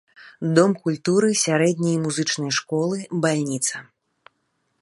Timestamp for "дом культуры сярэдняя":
0.59-1.93